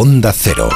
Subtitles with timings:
[0.00, 0.68] Onda Cero.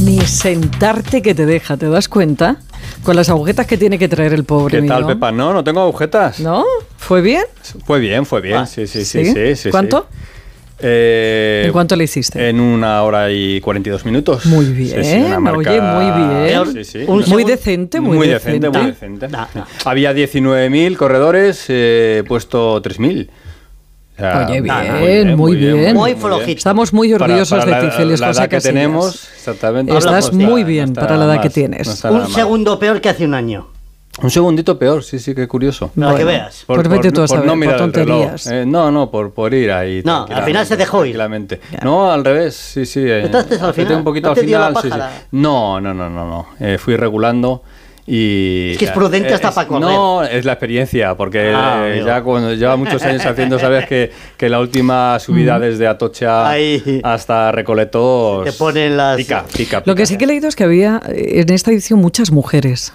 [0.00, 2.58] Ni sentarte que te deja, ¿te das cuenta?
[3.02, 5.06] Con las agujetas que tiene que traer el pobre ¿Qué tal.
[5.06, 5.32] Pepa?
[5.32, 6.38] No, no tengo agujetas.
[6.38, 6.64] ¿No?
[6.98, 7.42] ¿Fue bien?
[7.84, 8.64] Fue bien, fue bien.
[8.68, 9.70] sí, sí, sí, sí, sí, sí.
[9.72, 10.06] ¿Cuánto?
[10.80, 12.48] Eh, ¿En cuánto le hiciste?
[12.48, 14.46] En una hora y 42 minutos.
[14.46, 16.72] Muy bien, Sí, sí, una marca- oye, muy bien.
[16.72, 17.04] Sí, sí.
[17.06, 19.28] Un muy decente, muy, Muy decente, muy decente.
[19.84, 23.28] Había 19.000 corredores, eh, he puesto 3.000.
[23.30, 25.94] O sea, Oye, bien, nada, muy bien.
[25.94, 26.58] Muy flojito.
[26.58, 29.96] Estamos muy orgullosos para de ti, la- Félix la edad que tenemos, exactamente.
[29.96, 32.04] Estás muy bien para la edad que tienes.
[32.04, 33.68] no Un segundo peor que hace un año.
[34.20, 35.90] Un segundito peor, sí, sí, qué curioso.
[35.98, 36.64] Para que veas.
[36.66, 38.06] Pues vete tú a saber, no por mirar el reloj.
[38.18, 38.46] tonterías.
[38.48, 40.02] Eh, no, no, por, por ir ahí.
[40.04, 41.14] No, al final se dejó ir.
[41.14, 41.60] Tranquilamente.
[41.84, 43.00] No, al revés, sí, sí.
[43.00, 43.94] eh, ¿Entraste al final?
[43.96, 45.26] un poquito ¿No al te dio la final, sí, sí.
[45.32, 46.46] No, no, no, no, no.
[46.58, 47.62] Eh, fui regulando
[48.06, 48.70] y...
[48.72, 49.82] Es que es prudente hasta es- para correr.
[49.82, 54.10] No, es la experiencia, porque Ah, eh, ya cuando lleva muchos años haciendo, sabes que,
[54.36, 57.00] que la última subida desde Atocha Ahí.
[57.04, 58.44] hasta Recoletos...
[58.46, 60.06] Te ponen las- Pica, pica, Lo que pica.
[60.06, 62.92] sí que he leído es que había eh, en esta edición muchas mujeres.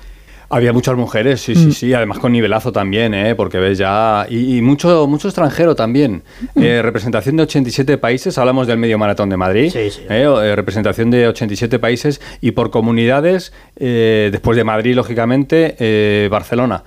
[0.56, 1.56] Había muchas mujeres, sí, Mm.
[1.56, 3.36] sí, sí, además con nivelazo también, ¿eh?
[3.36, 4.26] porque ves ya.
[4.30, 6.24] Y, y mucho, mucho extranjero también.
[6.56, 6.64] Mm.
[6.64, 9.72] Eh, representación de 87 países, hablamos del medio maratón de Madrid.
[9.72, 10.02] Sí, sí.
[10.10, 10.24] ¿eh?
[10.26, 16.84] Eh, representación de 87 países y por comunidades, eh, después de Madrid, lógicamente, eh, Barcelona.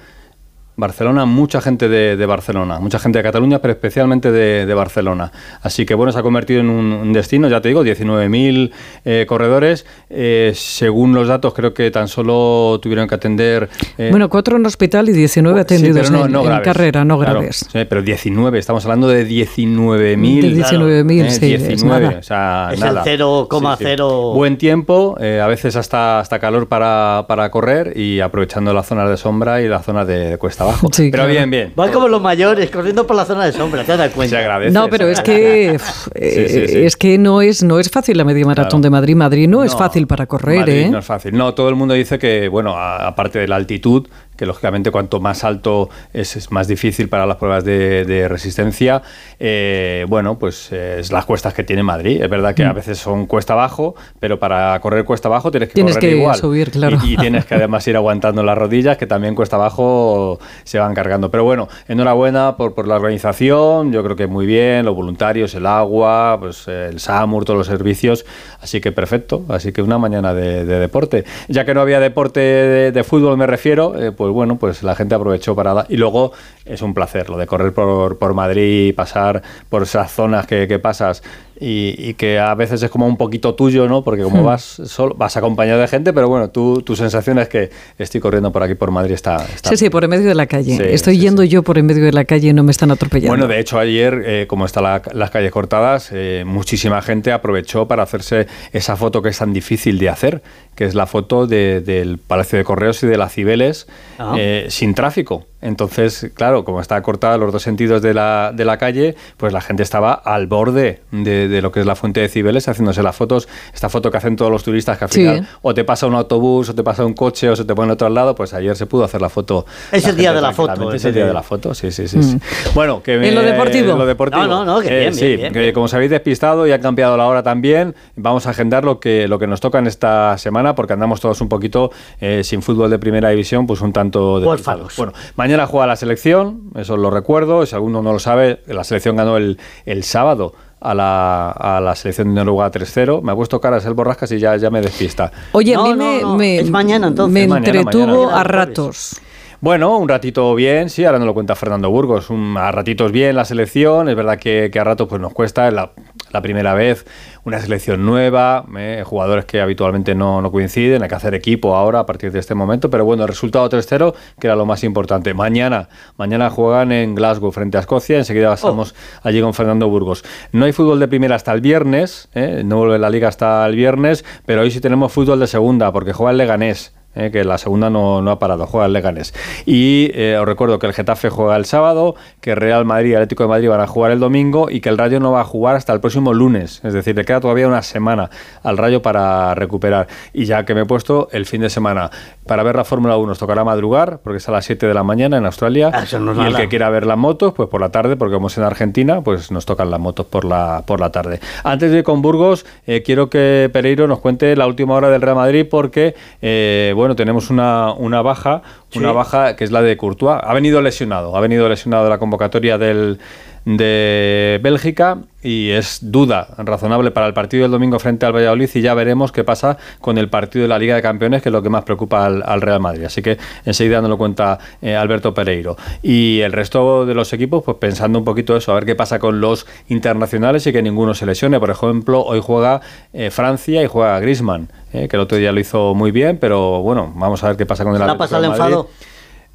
[0.78, 5.32] Barcelona, mucha gente de, de Barcelona, mucha gente de Cataluña, pero especialmente de, de Barcelona.
[5.62, 8.70] Así que bueno, se ha convertido en un, un destino, ya te digo, 19.000
[9.06, 9.86] eh, corredores.
[10.10, 13.68] Eh, según los datos, creo que tan solo tuvieron que atender...
[13.96, 17.04] eh, bueno, cuatro en hospital y 19 sí, atendidos pero no- en, no en carrera,
[17.06, 17.66] no Claro, graves.
[17.72, 20.40] sí, pero 19, estamos hablando de 19.000.
[20.42, 22.18] De 19.000, Eh, sí, es 19, nada.
[22.18, 23.02] o sea, Es nada.
[23.06, 24.34] el 0,0.
[24.34, 29.08] Buen tiempo, eh, a veces hasta, hasta calor para, para correr y aprovechando las zonas
[29.08, 30.88] de sombra y las zonas de, de cuesta abajo.
[30.92, 31.30] Sí, pero claro.
[31.32, 31.72] bien, bien.
[31.76, 34.38] Van como los mayores, corriendo por la zona de sombra, ¿te das Se cuenta?
[34.38, 34.72] agradece.
[34.72, 35.70] No, pero se es que
[36.14, 36.78] eh, Sí, sí, sí.
[36.84, 38.82] es que no es no es fácil la media maratón Claro.
[38.82, 39.16] de Madrid.
[39.16, 40.88] Madrid no, es fácil para correr, Madrid ¿eh?
[40.90, 41.36] No es fácil.
[41.36, 44.06] No, todo el mundo dice que, bueno, a- aparte de la altitud,
[44.36, 49.02] que lógicamente cuanto más alto es, es más difícil para las pruebas de, de resistencia,
[49.38, 52.22] eh, bueno, pues eh, es las cuestas que tiene Madrid.
[52.22, 55.74] Es verdad que a veces son cuesta abajo, pero para correr cuesta abajo tienes que
[55.76, 55.86] Mm.
[55.86, 56.36] Tienes correr que igual.
[56.36, 56.98] subir, claro.
[57.04, 60.94] Y, y tienes que además ir aguantando las rodillas, que también cuesta abajo se van
[60.94, 61.30] cargando.
[61.30, 65.66] Pero bueno, enhorabuena por, por la organización, yo creo que muy bien, los voluntarios, el
[65.66, 68.24] agua, pues el SAMUR, todos los servicios,
[68.60, 71.24] así que perfecto, así que una mañana de, de deporte.
[71.48, 74.94] Ya que no había deporte de, de fútbol, me refiero, eh, pues bueno, pues la
[74.94, 75.74] gente aprovechó para...
[75.74, 76.32] dar- Y luego
[76.64, 80.78] es un placer lo de correr por, por Madrid, pasar por esas zonas que, que
[80.78, 81.22] pasas
[81.58, 84.02] y, y que a veces es como un poquito tuyo, ¿no?
[84.04, 87.70] Porque como vas solo, vas acompañado de gente, pero bueno, tú, tu sensación es que
[87.98, 89.36] estoy corriendo por aquí, por Madrid, está...
[89.54, 90.76] está Sí, sí, por en medio de la calle.
[90.76, 91.48] Sí, Estoy sí, yendo sí.
[91.48, 93.30] yo por en medio de la calle y no me están atropellando.
[93.30, 97.88] Bueno, de hecho ayer, eh, como están la- las calles cortadas, eh, muchísima gente aprovechó
[97.88, 100.42] para hacerse esa foto que es tan difícil de hacer,
[100.76, 103.88] que es la foto de- del Palacio de Correos y de las Cibeles
[104.18, 104.34] Ah.
[104.38, 105.46] eh, sin tráfico.
[105.62, 109.60] Entonces, claro, como está cortada los dos sentidos de la, de la calle, pues la
[109.60, 113.16] gente estaba al borde de, de lo que es la fuente de Cibeles haciéndose las
[113.16, 115.20] fotos, esta foto que hacen todos los turistas que al Sí.
[115.20, 117.92] final o te pasa un autobús o te pasa un coche o se te pone
[117.92, 119.66] otro al lado, pues ayer se pudo hacer la foto.
[119.90, 122.06] Es la el día de la foto, Es el día de- la foto, sí, sí,
[122.06, 122.22] sí.
[122.22, 122.38] sí.
[122.74, 123.24] Bueno, que Mm.
[123.24, 123.92] ¿En lo deportivo?
[123.92, 124.42] en lo deportivo.
[124.46, 125.74] No, no, no, que bien, Eh, sí, bien, bien, que bien.
[125.74, 129.26] como os habéis despistado y han cambiado la hora también, vamos a agendar lo que,
[129.26, 131.90] lo que nos toca en esta semana, porque andamos todos un poquito
[132.20, 134.94] eh, sin fútbol de primera división, pues un tanto de Huérfanos.
[134.96, 139.16] Bueno, mañana juega la selección, eso lo recuerdo, si alguno no lo sabe, la selección
[139.16, 140.54] ganó el, el sábado.
[140.78, 143.22] A la, a la selección de Noruega 3-0.
[143.22, 145.32] Me ha puesto caras el borrascas y ya, ya me despista.
[145.52, 147.32] Oye, a mí no, me, no, me- es mañana, entonces.
[147.32, 148.40] me Mañana, entretuvo mañana.
[148.40, 149.20] a ratos.
[149.62, 152.28] Bueno, un ratito bien, sí, ahora no lo cuenta Fernando Burgos.
[152.28, 155.66] Un- a ratitos bien la selección, es verdad que, que a ratos pues, nos cuesta,
[155.66, 155.92] es la,
[156.30, 157.06] la primera vez,
[157.44, 162.00] una selección nueva, eh, jugadores que habitualmente no, no coinciden, hay que hacer equipo ahora
[162.00, 165.32] a partir de este momento, pero bueno, el resultado 3-0, que era lo más importante.
[165.34, 170.24] Mañana, mañana juegan en Glasgow frente a Escocia, enseguida pasamos allí con Fernando Burgos.
[170.52, 173.76] No hay fútbol de primera hasta el viernes, eh, no vuelve la liga hasta el
[173.76, 176.95] viernes, pero hoy sí tenemos fútbol de segunda, porque juega el Leganés.
[177.16, 179.34] Eh, que la segunda no, no, ha parado, juega el Leganés.
[179.64, 183.42] Y eh, os recuerdo que el Getafe juega el sábado, que Real Madrid y Atlético
[183.44, 185.76] de Madrid van a jugar el domingo y que el Rayo no va a jugar
[185.76, 186.80] hasta el próximo lunes.
[186.84, 188.30] Es decir, le queda todavía una semana
[188.62, 190.06] al Rayo para recuperar.
[190.32, 192.10] Y ya que me he puesto el fin de semana
[192.46, 195.02] para ver la Fórmula 1 os tocará madrugar, porque es a las 7 de la
[195.02, 195.90] mañana en Australia.
[195.92, 198.48] Ah, no y el que quiera ver las motos, pues por la tarde, porque como
[198.48, 201.40] es en Argentina, pues nos tocan las motos por la, por la tarde.
[201.64, 205.22] Antes de ir con Burgos, eh, quiero que Pereiro nos cuente la última hora del
[205.22, 208.62] Real Madrid, porque, eh, bueno, tenemos una, una baja,
[208.96, 210.40] una baja que es la de Courtois.
[210.42, 213.20] Ha venido lesionado, ha venido lesionado de la convocatoria del
[213.66, 218.80] de Bélgica y es duda razonable para el partido del domingo frente al Valladolid y
[218.80, 221.62] ya veremos qué pasa con el partido de la Liga de Campeones que es lo
[221.62, 223.04] que más preocupa al, al Real Madrid.
[223.04, 225.76] Así que enseguida nos lo cuenta eh, Alberto Pereiro.
[226.00, 229.18] Y el resto de los equipos pues pensando un poquito eso a ver qué pasa
[229.18, 231.58] con los internacionales y que ninguno se lesione.
[231.58, 232.80] Por ejemplo hoy juega
[233.12, 236.82] eh, Francia y juega Griezmann eh, que el otro día lo hizo muy bien pero
[236.82, 238.76] bueno vamos a ver qué pasa con el ¿Le ha Atlético de Madrid.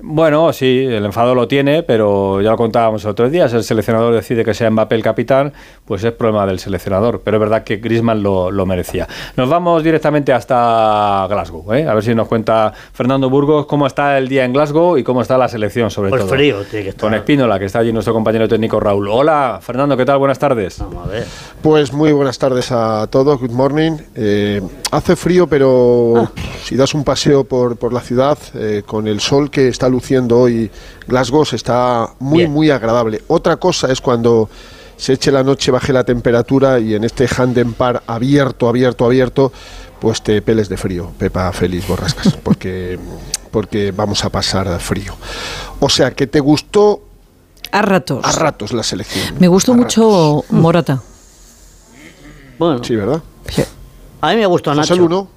[0.03, 3.53] Bueno, sí, el enfado lo tiene, pero ya lo contábamos otros días.
[3.53, 5.53] El seleccionador decide que sea Mbappé el capitán,
[5.86, 7.21] pues es problema del seleccionador.
[7.24, 9.07] Pero es verdad que Griezmann lo, lo merecía.
[9.38, 11.88] Nos vamos directamente hasta Glasgow, ¿eh?
[11.88, 15.21] a ver si nos cuenta Fernando Burgos cómo está el día en Glasgow y cómo
[15.21, 16.33] está la selección, sobre Pues todo.
[16.33, 17.01] frío tiene que estar.
[17.09, 19.07] Con Espínola, que está allí nuestro compañero técnico Raúl.
[19.07, 20.18] Hola, Fernando, ¿qué tal?
[20.18, 20.80] Buenas tardes.
[20.80, 21.25] Vamos a ver.
[21.62, 23.92] Pues muy buenas tardes a todos, good morning.
[24.15, 24.62] Eh,
[24.92, 26.31] hace frío, pero
[26.63, 30.39] si das un paseo por, por la ciudad, eh, con el sol que está luciendo
[30.39, 30.71] hoy
[31.07, 32.51] Glasgow, está muy, Bien.
[32.51, 33.21] muy agradable.
[33.27, 34.49] Otra cosa es cuando
[34.97, 39.51] se eche la noche, baje la temperatura y en este Handen Par abierto, abierto, abierto,
[39.99, 42.97] pues te peles de frío, Pepa Feliz Borrascas, porque,
[43.51, 45.13] porque vamos a pasar frío.
[45.79, 47.01] O sea, que te gustó
[47.71, 48.23] A ratos.
[48.25, 49.35] a ratos la selección.
[49.39, 50.51] Me gustó A mucho ratos.
[50.51, 51.01] Morata.
[52.59, 53.21] Bueno, Sí, ¿verdad?
[53.49, 53.63] Sí.
[54.21, 55.27] a mí me gustó Nacho.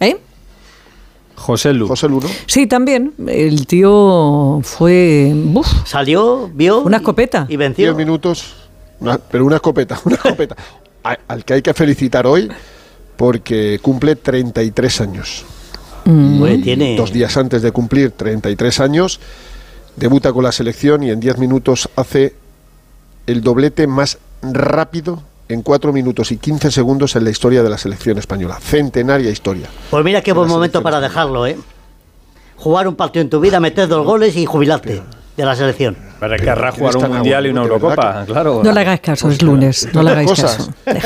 [0.00, 0.18] ¿Eh?
[1.42, 1.88] José Lu.
[1.88, 2.28] José Luno.
[2.46, 3.12] Sí, también.
[3.26, 5.32] El tío fue.
[5.54, 6.80] uf, Salió, vio.
[6.82, 7.46] Una y- escopeta.
[7.48, 7.86] Y venció.
[7.86, 8.54] 10 minutos,
[9.00, 10.56] una- pero una escopeta, una escopeta.
[11.02, 12.48] A- al que hay que felicitar hoy
[13.16, 15.44] porque cumple 33 años.
[16.06, 16.96] Hombre, tiene.
[16.96, 19.18] Dos días antes de cumplir 33 años,
[19.96, 22.34] debuta con la selección y en 10 minutos hace
[23.26, 27.78] el doblete más rápido en 4 minutos y 15 segundos en la historia de la
[27.78, 28.58] selección española.
[28.60, 29.68] Centenaria historia.
[29.90, 31.56] Pues mira qué buen momento para dejarlo, ¿eh?
[32.56, 35.02] Jugar un partido en tu vida, meter dos goles y jubilarte
[35.36, 35.96] de la selección.
[36.20, 38.60] Para que ¿quién jugar un mundial y una Eurocopa, claro.
[38.62, 39.88] No le hagáis caso, es lunes.
[39.92, 40.70] No le hagáis Cosas.
[40.84, 41.02] caso.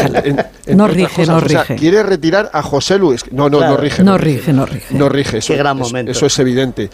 [0.66, 1.76] En- No rige, cosas, no o sea, rige.
[1.76, 3.24] quiere retirar a José Luis.
[3.32, 3.72] No, no, Claro.
[3.74, 4.02] no rige.
[4.04, 4.94] No rige, no rige.
[4.94, 5.38] No rige.
[5.38, 6.12] Eso, Qué gran eso- momento.
[6.12, 6.90] Eso es evidente.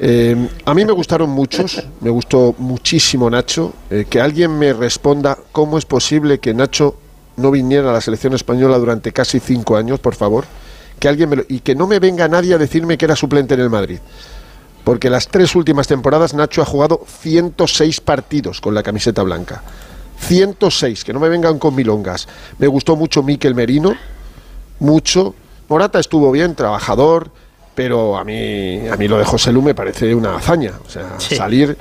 [0.00, 3.72] Eh, a mí me gustaron muchos, me gustó muchísimo Nacho.
[3.90, 6.96] Eh, que alguien me responda cómo es posible que Nacho
[7.36, 10.44] no viniera a la selección española durante casi cinco años, por favor.
[10.98, 13.54] Que alguien me lo- y que no me venga nadie a decirme que era suplente
[13.54, 13.98] en el Madrid.
[14.84, 19.62] Porque las tres últimas temporadas Nacho ha jugado 106 partidos con la camiseta blanca.
[20.18, 22.28] 106, que no me vengan con milongas.
[22.58, 23.94] Me gustó mucho Miquel Merino,
[24.78, 25.34] mucho.
[25.68, 27.30] Morata estuvo bien, trabajador,
[27.74, 30.72] pero a mí, a mí lo de José Lu me parece una hazaña.
[30.86, 31.36] O sea, Sí.
[31.36, 31.76] salir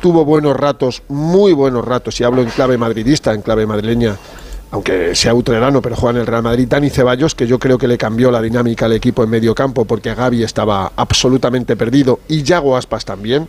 [0.00, 4.16] tuvo buenos ratos, muy buenos ratos, y hablo en clave madridista, en clave madrileña,
[4.70, 7.88] aunque sea utrerano, pero juega en el Real Madrid, Dani Ceballos, que yo creo que
[7.88, 12.42] le cambió la dinámica al equipo en medio campo, porque Gaby estaba absolutamente perdido, y
[12.42, 13.48] Yago Aspas también.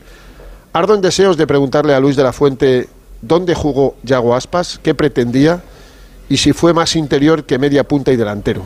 [0.72, 2.88] Ardo en deseos de preguntarle a Luis de la Fuente
[3.22, 5.62] dónde jugó Yago Aspas, qué pretendía,
[6.30, 8.62] y si fue más interior que media punta y delantero.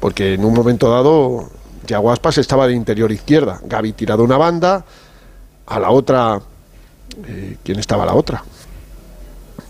[0.00, 1.50] Porque en un momento dado,
[1.86, 4.84] Yago Aspas estaba de interior izquierda, Gaby tirado una banda,
[5.66, 6.40] a la otra
[7.28, 8.42] eh, ¿Quién estaba a la otra?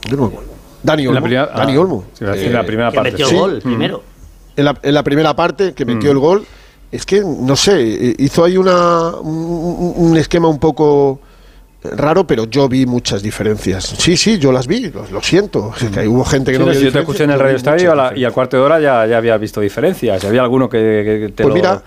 [0.08, 0.50] Yo no me acuerdo.
[0.82, 1.14] Dani En Olmo.
[1.20, 2.04] la primera- Dani ah, Olmo.
[2.14, 3.10] sí, iba a decir, Eh, la primera Que parte.
[3.12, 3.34] metió sí.
[3.36, 3.60] gol Mm.
[3.60, 4.02] primero.
[4.56, 6.12] en, la, en la primera parte, que metió Mm.
[6.12, 6.46] el gol,
[6.92, 11.20] es que, no sé, eh, hizo ahí una, un, un esquema un poco
[11.82, 13.84] raro, pero yo vi muchas diferencias.
[13.98, 15.72] Sí, sí, yo las vi, lo, lo siento.
[15.78, 17.56] Es que hubo gente que Sí, no vio si yo te escuché en el Radio
[17.56, 20.24] Estadio y al cuarto de hora ya, ya había visto diferencias.
[20.24, 21.82] Había alguno que, que te, Pues lo, mira.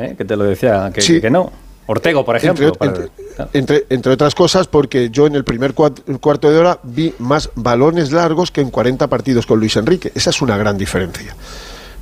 [0.00, 1.20] Eh, que te lo decía que, Sí.
[1.20, 1.50] que no.
[1.86, 2.66] Ortego, por ejemplo.
[2.68, 3.50] Entre, para- entre- claro.
[3.52, 8.12] entre- entre otras cosas, porque yo en el primer cuarto de hora vi más balones
[8.12, 10.12] largos que en 40 partidos con Luis Enrique.
[10.14, 11.34] Esa es una gran diferencia.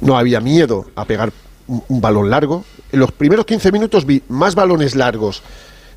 [0.01, 1.33] No había miedo a pegar
[1.69, 2.65] un, un balón largo.
[2.93, 5.43] En los primeros 15 minutos vi más balones largos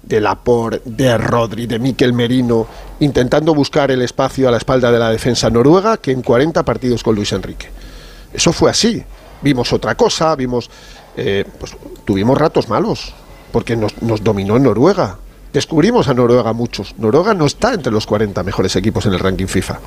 [0.03, 2.65] de Laporte, de Rodri, de Miquel Merino,
[3.01, 7.03] intentando buscar el espacio a la espalda de la defensa noruega que en 40 partidos
[7.03, 7.67] con Luis Enrique.
[8.34, 9.03] Eso fue así.
[9.43, 10.70] Vimos otra cosa, vimos,
[11.18, 11.75] eh, pues
[12.06, 13.13] tuvimos ratos malos,
[13.51, 15.18] porque nos, nos dominó en Noruega.
[15.53, 16.96] Descubrimos a Noruega muchos.
[16.98, 19.80] Noruega no está entre los 40 mejores equipos en el ranking FIFA.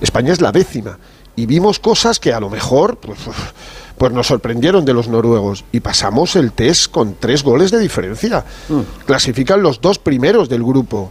[0.00, 0.98] España es la décima.
[1.34, 3.18] y vimos cosas que a lo mejor pues,
[3.96, 8.44] pues nos sorprendieron de los noruegos y pasamos el test con tres goles de diferencia.
[9.06, 11.10] Clasifican los dos primeros del grupo.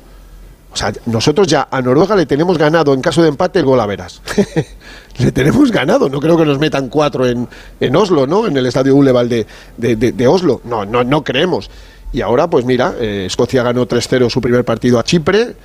[0.74, 3.80] O sea, nosotros ya a Noruega le tenemos ganado en caso de empate el gol
[3.82, 4.22] a veras.
[5.18, 6.08] le tenemos ganado.
[6.08, 7.48] No creo que nos metan cuatro en,
[7.80, 8.48] en Oslo, ¿no?
[8.48, 9.46] En el estadio Uleval de,
[9.78, 10.62] de, de- Oslo.
[10.64, 11.70] No, no, no creemos.
[12.14, 15.56] Y ahora, pues mira, eh, Escocia ganó 3-0 su primer partido a Chipre.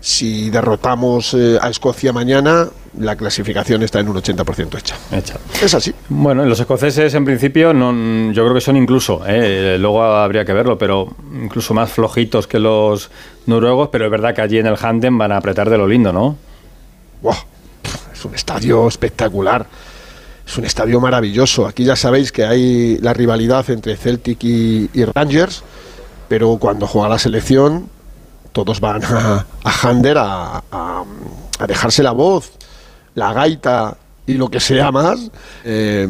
[0.00, 4.96] Si derrotamos eh, a Escocia mañana, la clasificación está en un 80% hecha.
[5.10, 5.38] Hecha.
[5.60, 5.92] Es así.
[6.08, 10.52] Bueno, los escoceses en principio no, yo creo que son incluso, eh, luego habría que
[10.52, 13.10] verlo, pero incluso más flojitos que los
[13.46, 16.12] noruegos, pero es verdad que allí en el Handen van a apretar de lo lindo,
[16.12, 16.36] ¿no?
[17.20, 17.36] ¡Buah!
[18.12, 19.66] Es un estadio espectacular.
[20.46, 21.66] Es un estadio maravilloso.
[21.66, 25.62] Aquí ya sabéis que hay la rivalidad entre Celtic y, y Rangers,
[26.28, 27.88] pero cuando juega la selección,
[28.52, 31.04] todos van a, a Hander a, a-
[31.60, 32.52] a dejarse la voz,
[33.14, 35.30] la gaita y lo que sea más,
[35.64, 36.06] eh,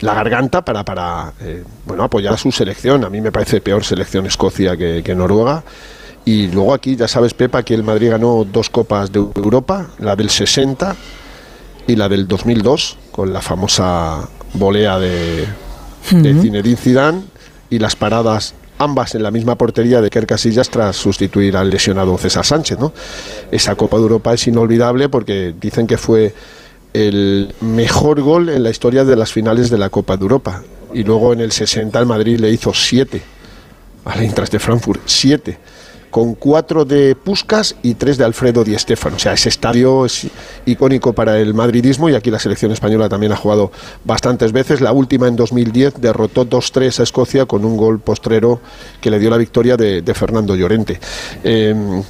[0.00, 3.04] la garganta para, para eh, bueno, apoyar a su selección.
[3.04, 5.62] A mí me parece peor selección Escocia que, que Noruega.
[6.24, 10.16] Y luego aquí, ya sabes, Pepa, que el Madrid ganó dos copas de Europa, la
[10.16, 10.94] del 60
[11.86, 15.46] y la del 2002, con la famosa volea de,
[16.10, 17.22] de Zinedine Zidane
[17.70, 22.16] y las paradas ambas en la misma portería de Kerr Casillas tras sustituir al lesionado
[22.16, 22.78] César Sánchez.
[22.78, 22.92] ¿no?
[23.50, 26.34] Esa Copa de Europa es inolvidable porque dicen que fue
[26.94, 30.62] el mejor gol en la historia de las finales de la Copa de Europa.
[30.94, 33.22] Y luego en el 60 el Madrid le hizo siete
[34.06, 35.58] al Eintracht de Frankfurt, siete,
[36.10, 39.16] con cuatro de Puskas y tres de Alfredo Di Stéfano.
[39.16, 40.26] O sea, ese estadio es
[40.66, 43.70] icónico para el madridismo y aquí la selección española también ha jugado
[44.04, 44.80] bastantes veces.
[44.80, 48.60] La última en 2010 derrotó 2-3 a Escocia con un gol postrero
[49.00, 51.00] que le dio la victoria de, de Fernando Llorente.
[51.44, 52.02] Eh,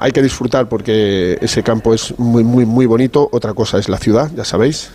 [0.00, 3.28] hay que disfrutar porque ese campo es muy, muy, muy bonito.
[3.32, 4.90] Otra cosa es la ciudad, ya sabéis.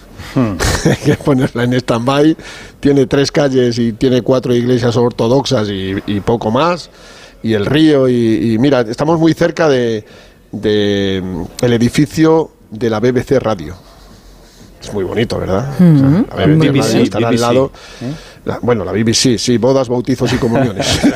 [0.85, 2.37] hay que ponerla en stand-by.
[2.79, 6.89] Tiene tres calles y tiene cuatro iglesias ortodoxas y, y poco más.
[7.43, 8.07] Y el río.
[8.09, 10.03] Y, y mira, estamos muy cerca de,
[10.51, 13.75] de, mm, el edificio de la BBC Radio.
[14.81, 15.73] Es muy bonito, ¿verdad?
[15.73, 16.83] O sea, la Muy BBC.
[16.87, 17.71] Radio estará al lado.
[18.45, 20.87] La- bueno, la BBC, sí, bodas, bautizos y comuniones.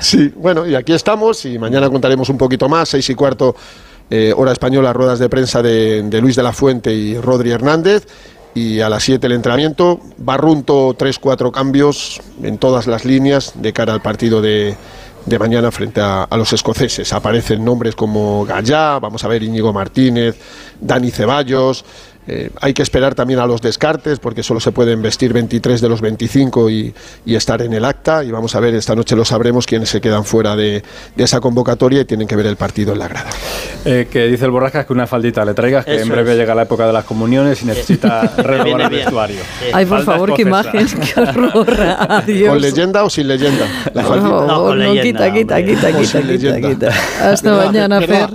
[0.00, 3.54] Sí, bueno, y aquí estamos y mañana contaremos un poquito más, seis y cuarto,
[4.10, 8.06] eh, hora española, ruedas de prensa de, de Luis de la Fuente y Rodri Hernández.
[8.54, 13.72] Y a las 7 el entrenamiento, Barrunto, tres, cuatro cambios en todas las líneas de
[13.72, 14.76] cara al partido de,
[15.24, 17.12] de mañana frente a, a los escoceses.
[17.12, 20.36] Aparecen nombres como Gallá, vamos a ver Íñigo Martínez,
[20.80, 21.84] Dani Ceballos.
[22.28, 25.88] Eh, hay que esperar también a los descartes porque solo se pueden vestir 23 de
[25.88, 26.94] los 25 y,
[27.26, 28.22] y estar en el acta.
[28.22, 30.82] Y vamos a ver, esta noche lo sabremos quiénes se quedan fuera de,
[31.16, 33.30] de esa convocatoria y tienen que ver el partido en la grada.
[33.84, 36.38] Eh, que dice el Borrascas que una faldita le traigas, que en Eso breve es.
[36.38, 39.40] llega la época de las comuniones y necesita renovar el vestuario.
[39.60, 39.66] Sí.
[39.72, 41.76] Ay, por favor, qué imagen, qué horror.
[42.08, 42.50] Adiós.
[42.50, 43.66] ¿Con leyenda o sin leyenda?
[43.94, 44.28] La faldita.
[44.30, 46.92] favor, No, con no, leyenda, quita, quita, quita, quita, quita, quita.
[47.32, 48.00] Hasta mañana.
[48.00, 48.28] Fer.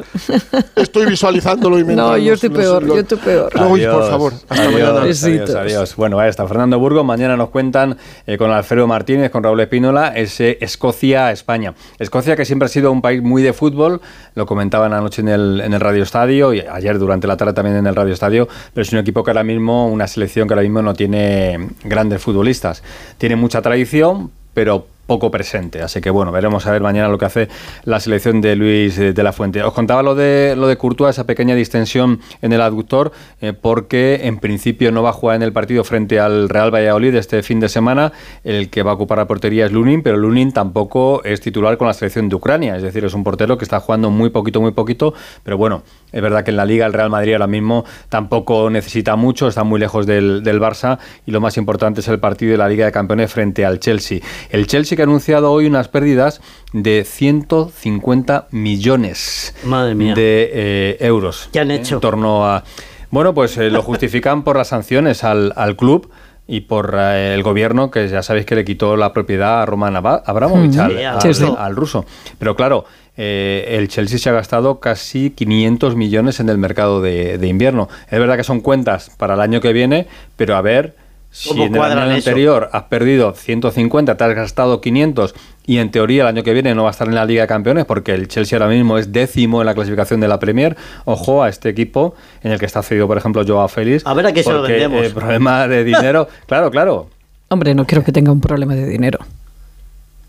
[0.76, 3.77] Estoy visualizándolo y me No, yo estoy peor, los- yo estoy peor.
[3.86, 5.02] Por favor, hasta adiós, mañana.
[5.02, 5.96] Adiós, adiós.
[5.96, 7.06] Bueno, ahí está Fernando Burgos.
[7.06, 11.74] Mañana nos cuentan eh, con Alfredo Martínez, con Raúl Espínola, ese Escocia-España.
[12.00, 14.02] Escocia que siempre ha sido un país muy de fútbol,
[14.36, 17.78] lo comentaban anoche en el, en el Radio Estadio y ayer durante la tarde también
[17.78, 20.64] en el Radio Estadio, pero es un equipo que ahora mismo, una selección que ahora
[20.64, 22.84] mismo no tiene grandes futbolistas.
[23.18, 25.82] Tiene mucha tradición, pero poco presente.
[25.82, 27.48] Así que bueno, veremos a ver mañana lo que hace
[27.86, 29.64] la selección de Luis eh, de la Fuente.
[29.64, 33.12] Os contaba lo de lo de Courtois, esa pequeña distensión en el aductor,
[33.42, 37.16] eh, porque en principio no va a jugar en el partido frente al Real Valladolid
[37.16, 38.12] este fin de semana.
[38.44, 41.88] El que va a ocupar la portería es Lunin, pero Lunin tampoco es titular con
[41.88, 42.76] la selección de Ucrania.
[42.76, 45.14] Es decir, es un portero que está jugando muy poquito, muy poquito.
[45.44, 49.16] Pero bueno, es verdad que en la liga el Real Madrid ahora mismo tampoco necesita
[49.16, 52.58] mucho, está muy lejos del, del Barça y lo más importante es el partido de
[52.58, 54.20] la Liga de Campeones frente al Chelsea.
[54.50, 56.42] El Chelsea que ha anunciado hoy unas pérdidas
[56.74, 60.14] de 150 millones Madre mía.
[60.14, 61.50] de eh, euros.
[61.52, 61.96] ¿Qué han hecho?
[61.96, 62.64] En torno a...
[63.10, 66.10] Bueno, pues eh, lo justifican por las sanciones al, al club
[66.46, 69.96] y por eh, el gobierno, que ya sabéis que le quitó la propiedad a Roman
[69.96, 72.06] Abra- Abramovich, al ruso.
[72.38, 72.86] Pero claro,
[73.18, 77.90] eh, el Chelsea se ha gastado casi 500 millones en el mercado de, de invierno.
[78.10, 80.96] Es verdad que son cuentas para el año que viene, pero a ver
[81.30, 82.30] si ¿Cómo en el año eso?
[82.30, 86.74] anterior has perdido 150, te has gastado 500 y en teoría el año que viene
[86.74, 89.12] no va a estar en la Liga de Campeones porque el Chelsea ahora mismo es
[89.12, 90.78] décimo en la clasificación de la Premier.
[91.04, 94.06] Ojo a este equipo en el que está cedido, por ejemplo, Joao Félix.
[94.08, 95.06] A ver a qué se lo porque, vendemos.
[95.06, 96.28] eh, problema de dinero.
[96.48, 97.10] claro, claro.
[97.50, 99.20] Hombre, no creo que tenga un problema de dinero.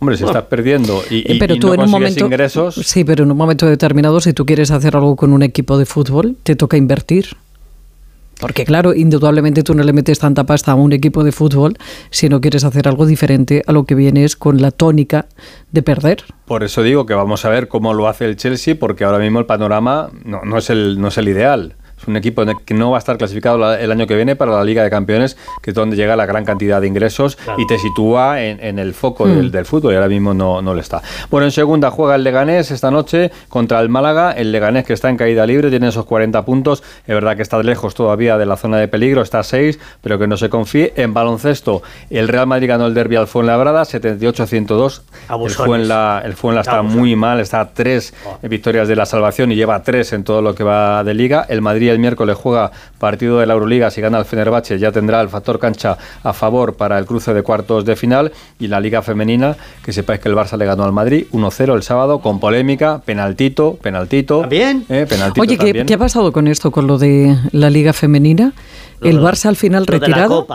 [0.00, 2.24] Hombre, si estás perdiendo y, Eh, y- pero y tú no en un momento.
[2.24, 2.74] ingresos.
[2.76, 5.86] Sí, pero en un momento determinado, si tú quieres hacer algo con un equipo de
[5.86, 7.36] fútbol, te toca invertir.
[8.40, 11.76] Porque claro, indudablemente tú no le metes tanta pasta a un equipo de fútbol
[12.10, 15.26] si no quieres hacer algo diferente a lo que vienes con la tónica
[15.72, 16.22] de perder.
[16.44, 19.40] Por eso digo que vamos a ver cómo lo hace el Chelsea, porque ahora mismo
[19.40, 21.74] el panorama no, no es, el, no es el ideal.
[22.00, 24.64] Es un equipo que no va a estar clasificado el año que viene para la
[24.64, 28.42] Liga de Campeones, que es donde llega la gran cantidad de ingresos y te sitúa
[28.42, 29.64] en, el foco del, mm.
[29.64, 31.02] fútbol y ahora mismo no, no le está.
[31.30, 34.32] Bueno, en segunda juega el Leganés esta noche contra el Málaga.
[34.32, 36.82] El Leganés que está en caída libre, tiene esos 40 puntos.
[37.06, 40.18] Es verdad que está lejos todavía de la zona de peligro, está a 6, pero
[40.18, 40.92] que no se confíe.
[40.96, 45.02] En baloncesto, el Real Madrid ganó el derby al Fuenlabrada, 78-102.
[45.44, 48.48] El Fuenla, el Fuenla está muy mal, está a 3 oh.
[48.48, 51.46] victorias de la salvación y lleva 3 en todo lo que va de liga.
[51.48, 55.20] El Madrid el miércoles juega partido de la Euroliga, si gana el Fenerbahce ya tendrá
[55.20, 59.02] el factor cancha a favor para el cruce de cuartos de final y la Liga
[59.02, 63.00] Femenina, que sepáis que el Barça le ganó al Madrid 1-0 el sábado con polémica,
[63.04, 64.40] penaltito, penaltito.
[64.40, 64.84] ¿También?
[64.88, 68.52] Eh, penaltito Oye, ¿qué, ha pasado con esto, con lo de la Liga Femenina?
[69.02, 70.46] el Barça al final retirado.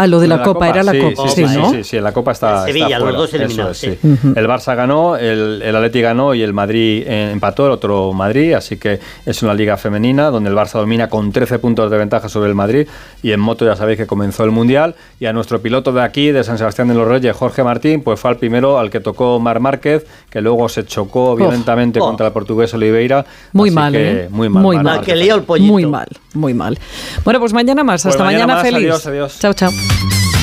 [0.00, 1.70] Ah, lo de la, Copa, era la Copa, sí, ¿no?
[1.70, 2.64] sí, sí, la Copa está.
[2.64, 3.82] Sevilla, los dos eliminados.
[3.82, 8.76] El Barça ganó, el, el Atleti ganó y el Madrid empató, el otro Madrid, así
[8.76, 12.48] que es una liga femenina donde el Barça domina con 13 puntos de ventaja sobre
[12.48, 12.86] el Madrid
[13.22, 16.30] y en moto ya sabéis que comenzó el Mundial y a nuestro piloto de aquí,
[16.30, 19.40] de San Sebastián de los Reyes, Jorge Martín, pues fue al primero al que tocó
[19.40, 23.24] Mar Márquez, que luego se chocó violentamente contra el portugués Oliveira.
[23.52, 24.28] Muy mal, ¿eh?
[24.30, 24.62] Muy mal.
[24.62, 25.00] Muy mal.
[25.00, 25.72] Que el pollito.
[25.72, 26.78] Muy mal, muy mal.
[27.24, 28.02] Bueno, pues mañana más.
[28.02, 28.78] Pues Hasta mañana, feliz.
[28.78, 29.38] Adiós, adiós.
[29.38, 29.70] Chao, chao.
[29.88, 30.37] Thank you.